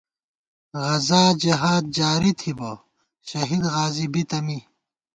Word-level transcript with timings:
غزا 0.85 1.23
جہاد 1.41 1.83
جاری 1.97 2.31
تھِبہ، 2.39 2.71
شہید 3.27 3.63
غازی 3.73 4.05
بِتہ 4.13 4.39
می 4.45 4.57